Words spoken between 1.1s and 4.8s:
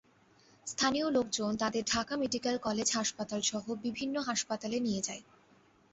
লোকজন তাঁদের Dhaka medical college হাসপাতালসহ বিভিন্ন হাসপাতালে